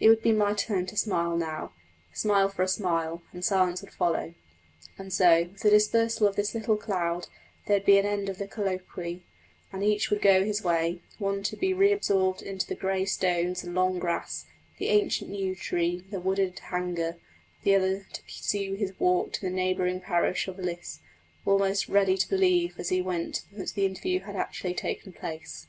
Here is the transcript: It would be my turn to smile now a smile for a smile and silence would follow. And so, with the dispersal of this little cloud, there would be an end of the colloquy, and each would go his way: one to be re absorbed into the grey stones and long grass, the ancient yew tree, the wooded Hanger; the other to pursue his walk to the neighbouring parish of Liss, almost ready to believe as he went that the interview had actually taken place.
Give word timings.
It 0.00 0.08
would 0.08 0.22
be 0.24 0.32
my 0.32 0.54
turn 0.54 0.86
to 0.86 0.96
smile 0.96 1.36
now 1.36 1.72
a 2.12 2.16
smile 2.16 2.48
for 2.48 2.64
a 2.64 2.68
smile 2.68 3.22
and 3.32 3.44
silence 3.44 3.80
would 3.80 3.92
follow. 3.92 4.34
And 4.98 5.12
so, 5.12 5.44
with 5.52 5.60
the 5.60 5.70
dispersal 5.70 6.26
of 6.26 6.34
this 6.34 6.52
little 6.52 6.76
cloud, 6.76 7.28
there 7.68 7.76
would 7.76 7.84
be 7.84 7.96
an 7.96 8.04
end 8.04 8.28
of 8.28 8.38
the 8.38 8.48
colloquy, 8.48 9.22
and 9.72 9.84
each 9.84 10.10
would 10.10 10.20
go 10.20 10.44
his 10.44 10.64
way: 10.64 11.00
one 11.18 11.44
to 11.44 11.56
be 11.56 11.72
re 11.72 11.92
absorbed 11.92 12.42
into 12.42 12.66
the 12.66 12.74
grey 12.74 13.04
stones 13.04 13.62
and 13.62 13.72
long 13.72 14.00
grass, 14.00 14.46
the 14.78 14.88
ancient 14.88 15.30
yew 15.32 15.54
tree, 15.54 16.02
the 16.10 16.18
wooded 16.18 16.58
Hanger; 16.58 17.18
the 17.62 17.76
other 17.76 18.04
to 18.14 18.22
pursue 18.24 18.74
his 18.74 18.98
walk 18.98 19.32
to 19.34 19.40
the 19.42 19.48
neighbouring 19.48 20.00
parish 20.00 20.48
of 20.48 20.58
Liss, 20.58 20.98
almost 21.46 21.88
ready 21.88 22.16
to 22.18 22.28
believe 22.28 22.74
as 22.80 22.88
he 22.88 23.00
went 23.00 23.44
that 23.52 23.74
the 23.74 23.86
interview 23.86 24.22
had 24.24 24.34
actually 24.34 24.74
taken 24.74 25.12
place. 25.12 25.68